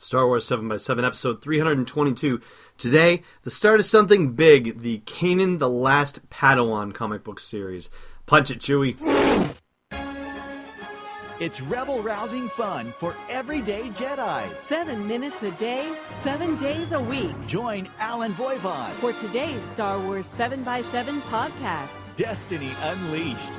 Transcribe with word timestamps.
Star 0.00 0.26
Wars 0.26 0.48
7x7, 0.48 1.04
episode 1.04 1.42
322. 1.42 2.40
Today, 2.78 3.22
the 3.42 3.50
start 3.50 3.80
of 3.80 3.86
something 3.86 4.32
big 4.32 4.80
the 4.80 5.00
Kanan 5.00 5.58
the 5.58 5.68
Last 5.68 6.26
Padawan 6.30 6.94
comic 6.94 7.22
book 7.22 7.38
series. 7.38 7.90
Punch 8.24 8.50
it, 8.50 8.60
Chewie. 8.60 8.96
It's 11.38 11.60
rebel 11.60 12.02
rousing 12.02 12.48
fun 12.48 12.86
for 12.86 13.14
everyday 13.28 13.88
Jedi. 13.90 14.54
Seven 14.56 15.06
minutes 15.06 15.42
a 15.42 15.50
day, 15.52 15.92
seven 16.20 16.56
days 16.56 16.92
a 16.92 17.00
week. 17.02 17.32
Join 17.46 17.86
Allen 17.98 18.32
Voivod 18.32 18.90
for 18.92 19.12
today's 19.12 19.62
Star 19.64 20.00
Wars 20.00 20.26
7x7 20.26 21.20
podcast 21.28 22.16
Destiny 22.16 22.70
Unleashed. 22.84 23.50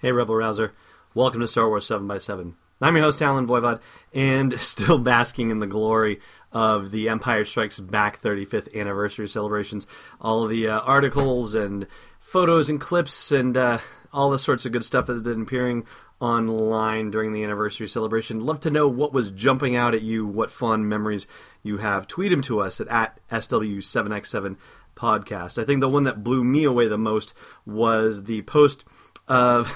Hey, 0.00 0.12
Rebel 0.12 0.34
Rouser. 0.34 0.72
Welcome 1.18 1.40
to 1.40 1.48
Star 1.48 1.68
Wars 1.68 1.84
7x7. 1.88 2.54
I'm 2.80 2.94
your 2.94 3.04
host, 3.04 3.20
Allen 3.20 3.48
Voivod, 3.48 3.80
and 4.14 4.52
still 4.60 5.00
basking 5.00 5.50
in 5.50 5.58
the 5.58 5.66
glory 5.66 6.20
of 6.52 6.92
the 6.92 7.08
Empire 7.08 7.44
Strikes 7.44 7.80
Back 7.80 8.22
35th 8.22 8.72
anniversary 8.72 9.26
celebrations. 9.26 9.88
All 10.20 10.46
the 10.46 10.68
uh, 10.68 10.78
articles 10.78 11.56
and 11.56 11.88
photos 12.20 12.70
and 12.70 12.80
clips 12.80 13.32
and 13.32 13.56
uh, 13.56 13.80
all 14.12 14.30
the 14.30 14.38
sorts 14.38 14.64
of 14.64 14.70
good 14.70 14.84
stuff 14.84 15.08
that 15.08 15.14
have 15.14 15.24
been 15.24 15.42
appearing 15.42 15.86
online 16.20 17.10
during 17.10 17.32
the 17.32 17.42
anniversary 17.42 17.88
celebration. 17.88 18.38
Love 18.38 18.60
to 18.60 18.70
know 18.70 18.86
what 18.86 19.12
was 19.12 19.32
jumping 19.32 19.74
out 19.74 19.96
at 19.96 20.02
you, 20.02 20.24
what 20.24 20.52
fun 20.52 20.88
memories 20.88 21.26
you 21.64 21.78
have. 21.78 22.06
Tweet 22.06 22.30
them 22.30 22.42
to 22.42 22.60
us 22.60 22.80
at, 22.80 22.86
at 22.86 23.18
SW7x7 23.28 24.56
podcast. 24.94 25.60
I 25.60 25.64
think 25.64 25.80
the 25.80 25.88
one 25.88 26.04
that 26.04 26.22
blew 26.22 26.44
me 26.44 26.62
away 26.62 26.86
the 26.86 26.96
most 26.96 27.34
was 27.66 28.22
the 28.22 28.42
post– 28.42 28.84
of 29.28 29.72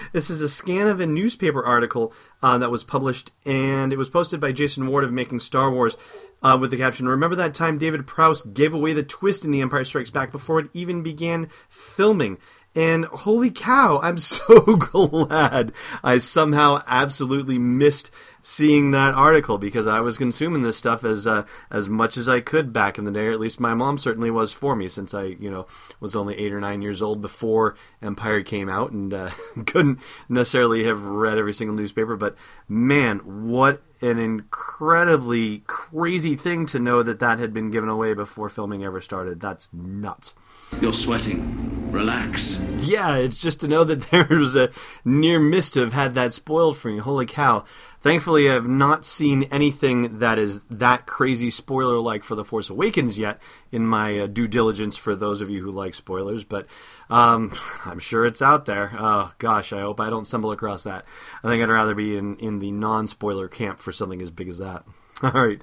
this 0.12 0.30
is 0.30 0.40
a 0.40 0.48
scan 0.48 0.88
of 0.88 1.00
a 1.00 1.06
newspaper 1.06 1.64
article 1.64 2.12
uh, 2.42 2.58
that 2.58 2.70
was 2.70 2.84
published, 2.84 3.30
and 3.46 3.92
it 3.92 3.98
was 3.98 4.08
posted 4.08 4.40
by 4.40 4.52
Jason 4.52 4.86
Ward 4.86 5.04
of 5.04 5.12
Making 5.12 5.40
Star 5.40 5.70
Wars. 5.70 5.96
Uh, 6.42 6.58
with 6.60 6.70
the 6.70 6.76
caption, 6.76 7.08
Remember 7.08 7.36
that 7.36 7.54
time 7.54 7.78
David 7.78 8.06
Prowse 8.06 8.42
gave 8.42 8.74
away 8.74 8.92
the 8.92 9.02
twist 9.02 9.46
in 9.46 9.50
The 9.50 9.62
Empire 9.62 9.82
Strikes 9.82 10.10
Back 10.10 10.30
before 10.30 10.60
it 10.60 10.68
even 10.74 11.02
began 11.02 11.48
filming? 11.70 12.36
And 12.74 13.04
holy 13.06 13.50
cow, 13.50 14.00
I'm 14.02 14.18
so 14.18 14.76
glad 14.76 15.72
I 16.02 16.18
somehow 16.18 16.82
absolutely 16.86 17.58
missed 17.58 18.10
seeing 18.46 18.90
that 18.90 19.14
article 19.14 19.56
because 19.56 19.86
I 19.86 20.00
was 20.00 20.18
consuming 20.18 20.62
this 20.62 20.76
stuff 20.76 21.02
as 21.02 21.26
uh, 21.26 21.44
as 21.70 21.88
much 21.88 22.16
as 22.16 22.28
I 22.28 22.40
could 22.40 22.72
back 22.72 22.98
in 22.98 23.04
the 23.04 23.10
day, 23.10 23.26
or 23.26 23.32
at 23.32 23.40
least 23.40 23.58
my 23.58 23.74
mom 23.74 23.98
certainly 23.98 24.30
was 24.30 24.52
for 24.52 24.76
me, 24.76 24.86
since 24.86 25.14
I 25.14 25.24
you 25.24 25.50
know 25.50 25.66
was 25.98 26.14
only 26.14 26.36
eight 26.36 26.52
or 26.52 26.60
nine 26.60 26.82
years 26.82 27.02
old 27.02 27.22
before 27.22 27.74
Empire 28.02 28.42
came 28.42 28.68
out 28.68 28.90
and 28.90 29.12
uh, 29.12 29.30
couldn't 29.66 29.98
necessarily 30.28 30.84
have 30.84 31.02
read 31.02 31.38
every 31.38 31.54
single 31.54 31.74
newspaper. 31.74 32.16
But 32.16 32.36
man, 32.68 33.48
what 33.48 33.82
an 34.00 34.18
incredibly 34.18 35.60
crazy 35.66 36.36
thing 36.36 36.66
to 36.66 36.78
know 36.78 37.02
that 37.02 37.20
that 37.20 37.38
had 37.38 37.54
been 37.54 37.70
given 37.70 37.88
away 37.88 38.12
before 38.14 38.48
filming 38.48 38.84
ever 38.84 39.00
started. 39.00 39.40
That's 39.40 39.68
nuts. 39.72 40.34
You're 40.80 40.92
sweating. 40.92 41.83
Relax. 41.94 42.60
Yeah, 42.80 43.14
it's 43.14 43.40
just 43.40 43.60
to 43.60 43.68
know 43.68 43.84
that 43.84 44.00
there 44.10 44.26
was 44.28 44.56
a 44.56 44.70
near 45.04 45.38
miss 45.38 45.70
to 45.70 45.80
have 45.80 45.92
had 45.92 46.16
that 46.16 46.32
spoiled 46.32 46.76
for 46.76 46.90
you. 46.90 47.00
Holy 47.00 47.24
cow. 47.24 47.64
Thankfully, 48.00 48.50
I've 48.50 48.66
not 48.66 49.06
seen 49.06 49.44
anything 49.44 50.18
that 50.18 50.36
is 50.38 50.60
that 50.68 51.06
crazy 51.06 51.50
spoiler 51.50 51.98
like 52.00 52.24
for 52.24 52.34
The 52.34 52.44
Force 52.44 52.68
Awakens 52.68 53.16
yet 53.16 53.40
in 53.70 53.86
my 53.86 54.18
uh, 54.18 54.26
due 54.26 54.48
diligence 54.48 54.96
for 54.96 55.14
those 55.14 55.40
of 55.40 55.48
you 55.48 55.62
who 55.62 55.70
like 55.70 55.94
spoilers, 55.94 56.42
but 56.42 56.66
um, 57.08 57.54
I'm 57.84 58.00
sure 58.00 58.26
it's 58.26 58.42
out 58.42 58.66
there. 58.66 58.90
Oh, 58.98 59.32
gosh, 59.38 59.72
I 59.72 59.80
hope 59.80 60.00
I 60.00 60.10
don't 60.10 60.26
stumble 60.26 60.50
across 60.50 60.82
that. 60.82 61.04
I 61.44 61.48
think 61.48 61.62
I'd 61.62 61.70
rather 61.70 61.94
be 61.94 62.16
in, 62.16 62.36
in 62.38 62.58
the 62.58 62.72
non 62.72 63.06
spoiler 63.06 63.46
camp 63.46 63.78
for 63.78 63.92
something 63.92 64.20
as 64.20 64.32
big 64.32 64.48
as 64.48 64.58
that. 64.58 64.84
All 65.22 65.30
right, 65.30 65.62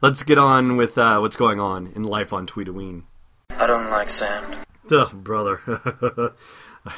let's 0.00 0.22
get 0.22 0.38
on 0.38 0.76
with 0.76 0.96
uh, 0.96 1.18
what's 1.18 1.36
going 1.36 1.58
on 1.58 1.88
in 1.88 2.04
life 2.04 2.32
on 2.32 2.46
Tweetaween. 2.46 3.02
I 3.50 3.66
don't 3.66 3.90
like 3.90 4.08
sand. 4.08 4.64
Ugh, 4.92 5.12
brother. 5.12 5.60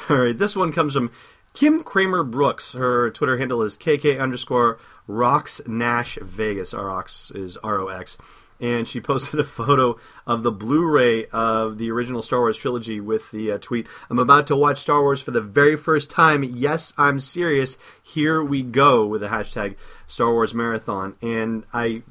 All 0.09 0.17
right, 0.17 0.37
this 0.37 0.55
one 0.55 0.73
comes 0.73 0.93
from 0.93 1.11
Kim 1.53 1.83
Kramer 1.83 2.23
Brooks. 2.23 2.73
Her 2.73 3.09
Twitter 3.11 3.37
handle 3.37 3.61
is 3.61 3.77
KK 3.77 4.19
underscore 4.19 4.77
Rox 5.07 5.65
Nash 5.67 6.17
Vegas. 6.21 6.73
Rox 6.73 7.33
is 7.35 7.55
R 7.57 7.79
O 7.79 7.87
X. 7.87 8.17
And 8.59 8.87
she 8.87 8.99
posted 9.01 9.39
a 9.39 9.43
photo 9.43 9.97
of 10.27 10.43
the 10.43 10.51
Blu 10.51 10.85
ray 10.85 11.27
of 11.27 11.77
the 11.77 11.91
original 11.91 12.21
Star 12.21 12.39
Wars 12.39 12.57
trilogy 12.57 12.99
with 12.99 13.31
the 13.31 13.53
uh, 13.53 13.57
tweet 13.59 13.87
I'm 14.09 14.19
about 14.19 14.47
to 14.47 14.55
watch 14.55 14.79
Star 14.79 15.01
Wars 15.01 15.21
for 15.21 15.31
the 15.31 15.41
very 15.41 15.77
first 15.77 16.09
time. 16.09 16.43
Yes, 16.43 16.91
I'm 16.97 17.19
serious. 17.19 17.77
Here 18.03 18.43
we 18.43 18.61
go 18.61 19.05
with 19.05 19.21
the 19.21 19.27
hashtag 19.27 19.75
Star 20.07 20.31
Wars 20.33 20.53
Marathon. 20.53 21.15
And 21.21 21.63
I 21.73 22.03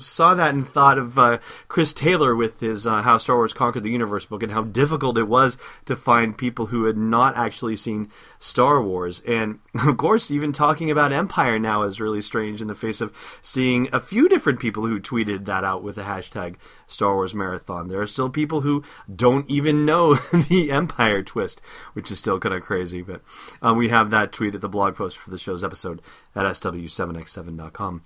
saw 0.00 0.34
that 0.34 0.54
and 0.54 0.68
thought 0.68 0.98
of 0.98 1.18
uh, 1.18 1.38
Chris 1.68 1.92
Taylor 1.92 2.34
with 2.34 2.60
his 2.60 2.86
uh, 2.86 3.02
How 3.02 3.18
Star 3.18 3.36
Wars 3.36 3.52
Conquered 3.52 3.82
the 3.82 3.90
Universe 3.90 4.26
book 4.26 4.42
and 4.42 4.52
how 4.52 4.62
difficult 4.62 5.16
it 5.16 5.28
was 5.28 5.56
to 5.86 5.96
find 5.96 6.36
people 6.36 6.66
who 6.66 6.84
had 6.84 6.96
not 6.96 7.36
actually 7.36 7.76
seen 7.76 8.10
Star 8.38 8.82
Wars. 8.82 9.20
And 9.26 9.60
of 9.86 9.96
course, 9.96 10.30
even 10.30 10.52
talking 10.52 10.90
about 10.90 11.12
Empire 11.12 11.58
now 11.58 11.82
is 11.82 12.00
really 12.00 12.22
strange 12.22 12.60
in 12.60 12.68
the 12.68 12.74
face 12.74 13.00
of 13.00 13.12
seeing 13.40 13.88
a 13.92 14.00
few 14.00 14.28
different 14.28 14.60
people 14.60 14.86
who 14.86 15.00
tweeted 15.00 15.46
that 15.46 15.64
out 15.64 15.82
with 15.82 15.96
the 15.96 16.02
hashtag 16.02 16.56
Star 16.86 17.14
Wars 17.14 17.34
Marathon. 17.34 17.88
There 17.88 18.00
are 18.00 18.06
still 18.06 18.30
people 18.30 18.60
who 18.60 18.82
don't 19.14 19.48
even 19.48 19.86
know 19.86 20.14
the 20.48 20.70
Empire 20.70 21.22
twist, 21.22 21.60
which 21.94 22.10
is 22.10 22.18
still 22.18 22.38
kind 22.38 22.54
of 22.54 22.62
crazy. 22.62 23.00
But 23.02 23.22
uh, 23.62 23.74
we 23.74 23.88
have 23.88 24.10
that 24.10 24.32
tweet 24.32 24.54
at 24.54 24.60
the 24.60 24.68
blog 24.68 24.96
post 24.96 25.16
for 25.16 25.30
the 25.30 25.38
show's 25.38 25.64
episode 25.64 26.02
at 26.34 26.44
sw7x7.com. 26.44 28.02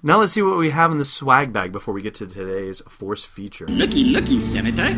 Now 0.00 0.20
let's 0.20 0.32
see 0.32 0.42
what 0.42 0.56
we 0.56 0.70
have 0.70 0.92
in 0.92 0.98
the 0.98 1.04
swag 1.04 1.52
bag 1.52 1.72
before 1.72 1.92
we 1.92 2.02
get 2.02 2.14
to 2.16 2.26
today's 2.28 2.80
Force 2.82 3.24
feature. 3.24 3.66
Looky, 3.66 4.04
looky, 4.04 4.38
Senator. 4.38 4.96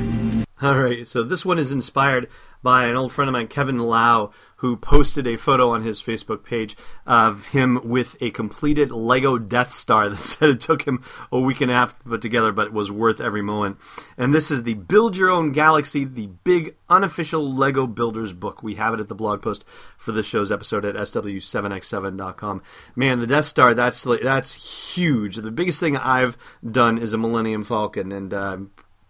All 0.61 0.79
right, 0.79 1.07
so 1.07 1.23
this 1.23 1.43
one 1.43 1.59
is 1.59 1.73
inspired 1.73 2.29
by 2.63 2.85
an 2.85 2.97
old 2.97 3.11
friend 3.11 3.27
of 3.27 3.33
mine, 3.33 3.49
Kevin 3.49 3.79
Lau, 3.79 4.31
who 4.61 4.77
posted 4.77 5.27
a 5.27 5.37
photo 5.37 5.71
on 5.71 5.83
his 5.83 6.03
Facebook 6.03 6.45
page 6.45 6.77
of 7.07 7.47
him 7.47 7.81
with 7.83 8.15
a 8.21 8.31
completed 8.31 8.91
Lego 8.91 9.39
Death 9.39 9.73
Star 9.73 10.09
that 10.11 10.19
said 10.19 10.51
it 10.51 10.61
took 10.61 10.83
him 10.83 11.03
a 11.33 11.41
week 11.41 11.63
and 11.63 11.71
a 11.71 11.75
half 11.75 11.99
to 11.99 12.05
put 12.05 12.21
together, 12.21 12.53
but 12.53 12.67
it 12.67 12.73
was 12.73 12.91
worth 12.91 13.23
every 13.23 13.41
moment. 13.41 13.79
And 14.19 14.35
this 14.35 14.51
is 14.51 14.65
the 14.65 14.75
Build 14.75 15.17
Your 15.17 15.31
Own 15.31 15.53
Galaxy, 15.53 16.05
the 16.05 16.27
big 16.27 16.77
unofficial 16.91 17.55
Lego 17.55 17.87
Builders 17.87 18.35
book. 18.35 18.63
We 18.63 18.75
have 18.75 18.93
it 18.93 19.01
at 19.01 19.09
the 19.09 19.15
blog 19.15 19.41
post 19.41 19.65
for 19.97 20.13
the 20.13 20.23
show's 20.23 20.53
episode 20.53 20.85
at 20.85 20.95
sw7x7.com. 20.95 22.63
Man, 22.95 23.21
the 23.21 23.27
Death 23.27 23.47
Star, 23.47 23.73
that's 23.73 24.05
that's 24.05 24.95
huge. 24.95 25.37
The 25.37 25.51
biggest 25.51 25.81
thing 25.81 25.97
I've 25.97 26.37
done 26.69 26.99
is 26.99 27.15
a 27.15 27.19
Millennium 27.19 27.65
Falcon, 27.65 28.13
and 28.13 28.35
uh, 28.35 28.59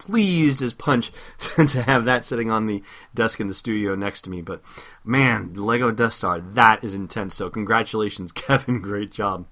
pleased 0.00 0.61
as 0.62 0.72
punch 0.72 1.12
to 1.56 1.83
have 1.83 2.05
that 2.05 2.25
sitting 2.25 2.50
on 2.50 2.66
the 2.66 2.83
desk 3.15 3.38
in 3.38 3.47
the 3.47 3.55
studio 3.55 3.94
next 3.94 4.22
to 4.22 4.31
me. 4.31 4.43
But 4.43 4.62
man, 5.05 5.55
Lego 5.55 5.93
Death 5.93 6.15
Star, 6.15 6.41
that 6.41 6.83
is 6.83 6.94
intense. 6.94 7.37
So 7.37 7.49
congratulations, 7.49 8.33
Kevin. 8.33 8.81
Great 8.81 9.12
job. 9.12 9.47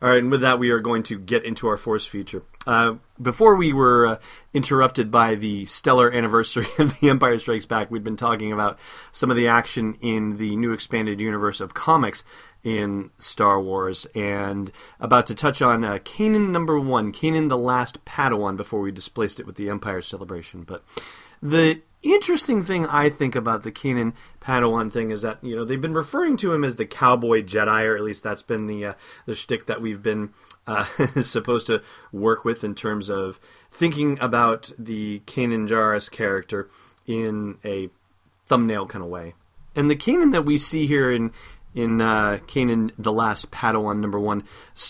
All 0.00 0.08
right, 0.08 0.18
and 0.18 0.30
with 0.30 0.42
that, 0.42 0.60
we 0.60 0.70
are 0.70 0.78
going 0.78 1.02
to 1.04 1.18
get 1.18 1.44
into 1.44 1.66
our 1.66 1.76
Force 1.76 2.06
feature. 2.06 2.44
Uh, 2.66 2.96
before 3.20 3.56
we 3.56 3.72
were 3.72 4.06
uh, 4.06 4.18
interrupted 4.54 5.10
by 5.10 5.34
the 5.34 5.66
stellar 5.66 6.12
anniversary 6.12 6.68
of 6.78 6.98
The 7.00 7.10
Empire 7.10 7.38
Strikes 7.40 7.66
Back, 7.66 7.90
we'd 7.90 8.04
been 8.04 8.16
talking 8.16 8.52
about 8.52 8.78
some 9.10 9.30
of 9.30 9.36
the 9.36 9.48
action 9.48 9.94
in 10.00 10.36
the 10.36 10.54
new 10.54 10.72
expanded 10.72 11.20
universe 11.20 11.60
of 11.60 11.74
comics 11.74 12.22
in 12.62 13.10
Star 13.18 13.60
Wars, 13.60 14.06
and 14.14 14.70
about 15.00 15.26
to 15.26 15.34
touch 15.34 15.60
on 15.62 15.84
uh, 15.84 15.98
Kanan 15.98 16.50
number 16.50 16.78
one, 16.78 17.12
Kanan 17.12 17.48
the 17.48 17.58
Last 17.58 18.04
Padawan, 18.04 18.56
before 18.56 18.80
we 18.80 18.92
displaced 18.92 19.40
it 19.40 19.46
with 19.46 19.56
the 19.56 19.68
Empire 19.68 20.02
celebration. 20.02 20.62
But 20.62 20.84
the 21.42 21.82
interesting 22.02 22.64
thing 22.64 22.86
I 22.86 23.10
think 23.10 23.34
about 23.34 23.62
the 23.62 23.72
Kanan 23.72 24.12
Padawan 24.40 24.92
thing 24.92 25.10
is 25.10 25.22
that 25.22 25.42
you 25.42 25.56
know 25.56 25.64
they've 25.64 25.80
been 25.80 25.94
referring 25.94 26.36
to 26.38 26.52
him 26.52 26.64
as 26.64 26.76
the 26.76 26.86
cowboy 26.86 27.42
Jedi, 27.42 27.84
or 27.84 27.96
at 27.96 28.02
least 28.02 28.22
that's 28.22 28.42
been 28.42 28.66
the 28.66 28.86
uh, 28.86 28.94
the 29.26 29.34
shtick 29.34 29.66
that 29.66 29.80
we've 29.80 30.02
been 30.02 30.30
uh, 30.66 30.84
supposed 31.20 31.66
to 31.68 31.82
work 32.12 32.44
with 32.44 32.62
in 32.64 32.74
terms 32.74 33.08
of 33.08 33.40
thinking 33.70 34.18
about 34.20 34.70
the 34.78 35.20
Kanan 35.26 35.68
Jarrus 35.68 36.10
character 36.10 36.70
in 37.06 37.58
a 37.64 37.90
thumbnail 38.46 38.86
kind 38.86 39.04
of 39.04 39.10
way. 39.10 39.34
And 39.74 39.90
the 39.90 39.96
Kanan 39.96 40.32
that 40.32 40.44
we 40.44 40.58
see 40.58 40.86
here 40.86 41.12
in 41.12 41.32
in 41.74 42.00
uh, 42.00 42.38
Kanan 42.46 42.90
the 42.98 43.12
Last 43.12 43.50
Padawan 43.50 44.00
number 44.00 44.18
one. 44.18 44.44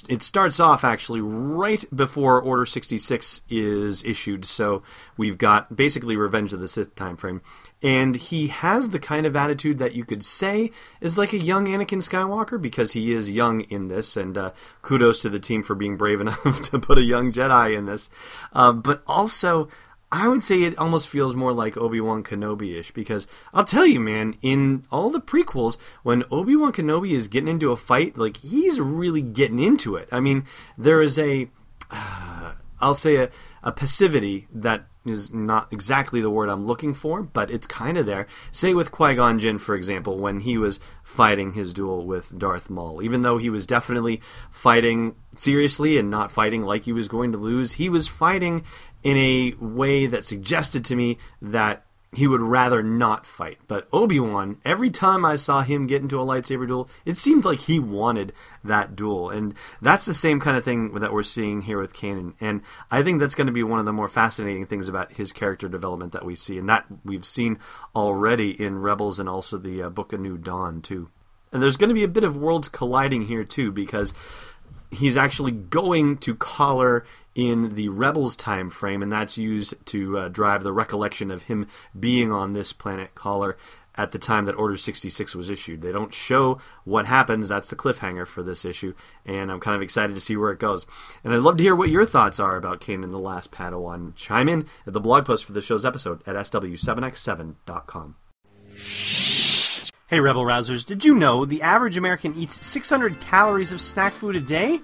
It 0.08 0.22
starts 0.22 0.60
off 0.60 0.84
actually 0.84 1.20
right 1.20 1.84
before 1.94 2.40
Order 2.40 2.66
66 2.66 3.42
is 3.48 4.04
issued, 4.04 4.44
so 4.44 4.82
we've 5.16 5.38
got 5.38 5.75
basically 5.75 6.16
Revenge 6.16 6.52
of 6.52 6.60
the 6.60 6.69
Sith 6.69 6.94
time 6.94 7.16
frame. 7.16 7.42
And 7.82 8.16
he 8.16 8.48
has 8.48 8.90
the 8.90 8.98
kind 8.98 9.25
of 9.25 9.36
attitude 9.36 9.78
that 9.78 9.94
you 9.94 10.04
could 10.04 10.25
say 10.25 10.72
is 11.00 11.16
like 11.16 11.32
a 11.32 11.38
young 11.38 11.66
Anakin 11.66 12.02
Skywalker 12.02 12.60
because 12.60 12.92
he 12.92 13.12
is 13.12 13.31
young 13.31 13.60
in 13.62 13.88
this, 13.88 14.16
and 14.16 14.36
uh, 14.36 14.50
kudos 14.82 15.22
to 15.22 15.28
the 15.28 15.38
team 15.38 15.62
for 15.62 15.74
being 15.74 15.96
brave 15.96 16.20
enough 16.22 16.62
to 16.70 16.78
put 16.78 16.98
a 16.98 17.02
young 17.02 17.32
Jedi 17.32 17.76
in 17.76 17.86
this. 17.86 18.08
Uh, 18.52 18.72
but 18.72 19.02
also, 19.06 19.69
I 20.10 20.28
would 20.28 20.43
say 20.43 20.62
it 20.62 20.78
almost 20.78 21.08
feels 21.08 21.34
more 21.34 21.52
like 21.52 21.76
Obi 21.76 22.00
Wan 22.00 22.22
Kenobi 22.22 22.78
ish 22.78 22.93
because 22.93 23.26
I'll 23.52 23.64
tell 23.64 23.84
you, 23.84 24.00
man, 24.00 24.37
in 24.40 24.87
all 24.90 25.10
the 25.10 25.20
prequels, 25.20 25.76
when 26.02 26.25
Obi 26.31 26.56
Wan 26.56 26.72
Kenobi 26.72 27.12
is 27.12 27.28
getting 27.28 27.49
into 27.49 27.72
a 27.72 27.76
fight, 27.76 28.16
like 28.16 28.38
he's 28.38 28.81
really 28.81 29.20
getting 29.20 29.58
into 29.58 29.96
it. 29.96 30.08
I 30.10 30.20
mean, 30.20 30.46
there 30.78 31.02
is 31.02 31.19
a, 31.19 31.50
uh, 31.90 32.52
I'll 32.81 32.94
say 32.94 33.16
a, 33.16 33.31
a 33.62 33.72
passivity 33.72 34.46
that 34.52 34.87
is 35.08 35.32
not 35.32 35.72
exactly 35.72 36.20
the 36.20 36.31
word 36.31 36.49
I'm 36.49 36.66
looking 36.66 36.94
for, 36.94 37.22
but 37.22 37.50
it's 37.50 37.66
kind 37.66 37.96
of 37.96 38.06
there. 38.06 38.26
Say 38.52 38.75
with 38.75 38.90
Qui 38.90 39.14
Gon 39.14 39.38
Jinn, 39.38 39.58
for 39.58 39.75
example, 39.75 40.19
when 40.19 40.40
he 40.40 40.58
was 40.58 40.81
fighting 41.02 41.55
his 41.55 41.72
duel 41.72 42.06
with 42.06 42.38
Darth 42.38 42.70
Maul, 42.70 43.02
even 43.02 43.22
though 43.22 43.38
he 43.38 43.50
was 43.50 43.66
definitely 43.66 44.20
fighting 44.50 45.14
seriously 45.34 45.99
and 45.99 46.10
not 46.10 46.31
fighting 46.31 46.62
like 46.62 46.84
he 46.84 46.93
was 46.93 47.08
going 47.08 47.32
to 47.32 47.38
lose, 47.38 47.72
he 47.72 47.88
was 47.88 48.08
fighting 48.08 48.64
in 49.02 49.16
a 49.16 49.55
way 49.60 50.06
that 50.06 50.25
suggested 50.25 50.84
to 50.84 50.96
me 50.96 51.19
that 51.40 51.84
he 52.12 52.26
would 52.26 52.40
rather 52.40 52.82
not 52.82 53.26
fight. 53.26 53.58
But 53.66 53.87
Obi 53.93 54.19
Wan, 54.19 54.58
every 54.64 54.90
time 54.90 55.25
I 55.25 55.37
saw 55.37 55.60
him 55.62 55.87
get 55.87 56.00
into 56.00 56.19
a 56.20 56.25
lightsaber 56.25 56.66
duel, 56.66 56.88
it 57.05 57.19
seemed 57.19 57.44
like 57.44 57.60
he 57.60 57.78
wanted 57.78 58.32
that 58.64 58.96
duel. 58.96 59.28
And 59.31 59.55
that's 59.82 60.06
the 60.06 60.14
same 60.14 60.40
kind 60.40 60.56
of 60.56 60.64
thing 60.64 60.94
that 60.94 61.12
we're 61.12 61.22
seeing 61.22 61.62
here 61.62 61.78
with 61.78 61.93
Kanan. 61.93 62.34
And 62.40 62.62
I 62.90 63.02
think 63.02 63.20
that's 63.20 63.34
going 63.34 63.46
to 63.46 63.52
be 63.52 63.62
one 63.62 63.78
of 63.78 63.87
the 63.87 63.93
more 63.93 64.08
fascinating 64.08 64.66
things 64.66 64.88
about 64.88 65.12
his 65.12 65.32
character 65.32 65.69
development 65.69 66.12
that 66.12 66.25
we 66.25 66.34
see. 66.34 66.56
And 66.56 66.69
that 66.69 66.87
we've 67.05 67.26
seen 67.26 67.58
already 67.94 68.50
in 68.50 68.78
Rebels 68.78 69.20
and 69.20 69.28
also 69.28 69.58
the 69.58 69.82
uh, 69.82 69.90
Book 69.90 70.12
of 70.14 70.20
New 70.20 70.38
Dawn, 70.38 70.81
too. 70.81 71.10
And 71.52 71.62
there's 71.62 71.76
going 71.76 71.88
to 71.88 71.94
be 71.94 72.05
a 72.05 72.08
bit 72.08 72.25
of 72.25 72.37
worlds 72.37 72.69
colliding 72.69 73.22
here, 73.22 73.44
too, 73.44 73.70
because 73.70 74.14
he's 74.90 75.17
actually 75.17 75.52
going 75.52 76.19
to 76.19 76.35
Kaller 76.35 77.05
in 77.35 77.75
the 77.75 77.88
Rebels 77.88 78.35
time 78.35 78.70
frame, 78.70 79.02
and 79.02 79.12
that's 79.12 79.38
used 79.38 79.75
to 79.87 80.19
uh, 80.19 80.29
drive 80.29 80.64
the 80.64 80.73
recollection 80.73 81.31
of 81.31 81.44
him 81.44 81.67
being 81.99 82.32
on 82.32 82.52
this 82.52 82.73
planet 82.73 83.14
Kaller 83.14 83.55
at 83.94 84.12
the 84.12 84.19
time 84.19 84.46
that 84.46 84.55
Order 84.55 84.76
66 84.76 85.35
was 85.35 85.50
issued. 85.50 85.82
They 85.82 85.93
don't 85.93 86.14
show 86.14 86.61
what 86.85 87.06
happens. 87.06 87.49
That's 87.49 87.69
the 87.69 87.76
cliffhanger 87.76 88.26
for 88.26 88.43
this 88.43 88.64
issue, 88.64 88.94
and 89.26 89.50
I'm 89.52 89.61
kind 89.61 89.76
of 89.76 89.82
excited 89.82 90.14
to 90.14 90.20
see 90.20 90.37
where 90.37 90.52
it 90.52 90.61
goes. 90.61 90.87
And 91.23 91.34
I'd 91.34 91.41
love 91.41 91.56
to 91.58 91.62
hear 91.62 91.76
what 91.76 91.91
your 91.91 92.06
thoughts 92.06 92.41
are 92.41 92.56
about 92.56 92.81
Kanan 92.81 93.05
and 93.05 93.14
the 93.14 93.19
Last 93.19 93.50
Padawan. 93.52 94.14
Chime 94.14 94.49
in 94.49 94.67
at 94.87 94.93
the 94.93 95.00
blog 95.00 95.25
post 95.25 95.44
for 95.44 95.52
the 95.52 95.61
show's 95.61 95.84
episode 95.84 96.23
at 96.26 96.37
sw7x7.com. 96.37 98.17
Hey, 100.08 100.20
Rebel 100.20 100.43
Rousers, 100.43 100.87
did 100.87 101.05
you 101.05 101.14
know 101.14 101.44
the 101.44 101.60
average 101.60 101.99
American 101.99 102.34
eats 102.34 102.66
600 102.66 103.20
calories 103.20 103.72
of 103.72 103.78
snack 103.78 104.14
food 104.14 104.37
a 104.37 104.40
day? 104.40 104.81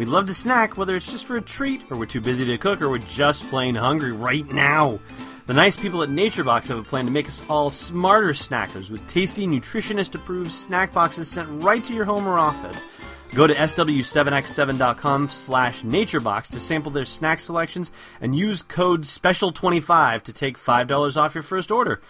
We'd 0.00 0.08
love 0.08 0.26
to 0.26 0.34
snack, 0.34 0.76
whether 0.76 0.96
it's 0.96 1.08
just 1.08 1.26
for 1.26 1.36
a 1.36 1.40
treat, 1.40 1.82
or 1.92 1.96
we're 1.96 2.06
too 2.06 2.20
busy 2.20 2.44
to 2.44 2.58
cook, 2.58 2.82
or 2.82 2.90
we're 2.90 2.98
just 2.98 3.48
plain 3.50 3.76
hungry 3.76 4.10
right 4.10 4.44
now. 4.52 4.98
The 5.46 5.54
nice 5.54 5.76
people 5.76 6.02
at 6.02 6.08
NatureBox 6.08 6.66
have 6.66 6.78
a 6.78 6.82
plan 6.82 7.04
to 7.04 7.12
make 7.12 7.28
us 7.28 7.40
all 7.48 7.70
smarter 7.70 8.30
snackers 8.30 8.90
with 8.90 9.06
tasty, 9.06 9.46
nutritionist 9.46 10.16
approved 10.16 10.50
snack 10.50 10.92
boxes 10.92 11.30
sent 11.30 11.62
right 11.62 11.84
to 11.84 11.94
your 11.94 12.06
home 12.06 12.26
or 12.26 12.40
office. 12.40 12.82
Go 13.32 13.46
to 13.46 13.54
sw7x7.com 13.54 15.28
slash 15.28 15.82
naturebox 15.82 16.48
to 16.48 16.58
sample 16.58 16.90
their 16.90 17.04
snack 17.04 17.38
selections 17.38 17.92
and 18.20 18.34
use 18.34 18.62
code 18.62 19.02
SPECIAL25 19.02 20.22
to 20.22 20.32
take 20.32 20.58
$5 20.58 21.16
off 21.16 21.36
your 21.36 21.44
first 21.44 21.70
order. 21.70 22.00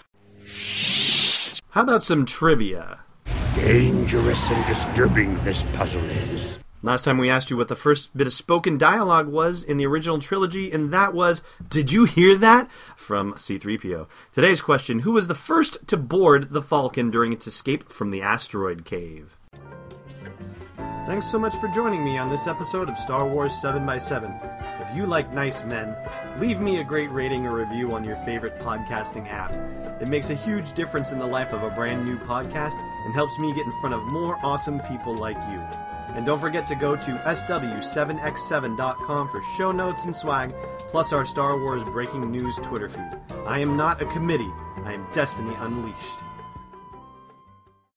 How 1.75 1.83
about 1.83 2.05
some 2.05 2.25
trivia? 2.25 3.01
Dangerous 3.57 4.49
and 4.49 4.67
disturbing 4.69 5.43
this 5.43 5.65
puzzle 5.73 6.05
is. 6.05 6.57
Last 6.83 7.05
time 7.05 7.19
we 7.19 7.29
asked 7.29 7.51
you 7.51 7.57
what 7.57 7.67
the 7.67 7.75
first 7.75 8.17
bit 8.17 8.29
of 8.29 8.33
spoken 8.33 8.79
dialogue 8.79 9.27
was 9.27 9.65
in 9.65 9.77
the 9.77 9.87
original 9.87 10.21
trilogy, 10.21 10.71
and 10.71 10.93
that 10.93 11.13
was, 11.13 11.43
Did 11.69 11.91
you 11.91 12.05
hear 12.05 12.37
that? 12.37 12.71
from 12.95 13.33
C3PO. 13.35 14.07
Today's 14.31 14.63
question 14.63 15.01
Who 15.01 15.11
was 15.11 15.27
the 15.27 15.35
first 15.35 15.79
to 15.89 15.97
board 15.97 16.53
the 16.53 16.63
Falcon 16.63 17.11
during 17.11 17.33
its 17.33 17.49
escape 17.49 17.91
from 17.91 18.13
the 18.13 18.23
asteroid 18.23 18.85
cave? 18.85 19.37
Thanks 21.07 21.29
so 21.29 21.41
much 21.41 21.57
for 21.57 21.67
joining 21.67 22.05
me 22.05 22.19
on 22.19 22.31
this 22.31 22.47
episode 22.47 22.89
of 22.89 22.97
Star 22.97 23.27
Wars 23.27 23.53
7x7. 23.61 24.74
You 24.95 25.07
like 25.07 25.33
nice 25.33 25.65
men, 25.65 25.97
leave 26.39 26.61
me 26.61 26.79
a 26.79 26.85
great 26.85 27.11
rating 27.11 27.47
or 27.47 27.57
review 27.57 27.93
on 27.93 28.05
your 28.05 28.15
favorite 28.17 28.61
podcasting 28.61 29.27
app. 29.29 29.53
It 30.01 30.07
makes 30.07 30.31
a 30.31 30.35
huge 30.35 30.73
difference 30.75 31.11
in 31.11 31.19
the 31.19 31.27
life 31.27 31.53
of 31.53 31.65
a 31.65 31.71
brand 31.71 32.05
new 32.05 32.17
podcast 32.17 32.75
and 33.05 33.13
helps 33.13 33.37
me 33.41 33.53
get 33.53 33.67
in 33.67 33.73
front 33.81 33.97
of 33.97 34.05
more 34.05 34.39
awesome 34.45 34.79
people 34.81 35.17
like 35.17 35.39
you. 35.51 35.59
And 36.15 36.25
don't 36.25 36.39
forget 36.39 36.69
to 36.69 36.77
go 36.77 36.95
to 36.95 37.11
SW7x7.com 37.11 39.29
for 39.31 39.43
show 39.57 39.73
notes 39.73 40.05
and 40.05 40.15
swag, 40.15 40.55
plus 40.91 41.13
our 41.13 41.27
Star 41.27 41.59
Wars 41.59 41.83
breaking 41.83 42.31
news 42.31 42.55
Twitter 42.63 42.89
feed. 42.89 43.19
I 43.47 43.59
am 43.59 43.77
not 43.77 44.01
a 44.01 44.07
committee, 44.07 44.53
I 44.85 44.93
am 44.93 45.09
Destiny 45.13 45.57
Unleashed. 45.59 46.24